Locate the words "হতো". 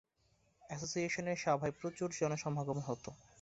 2.87-3.09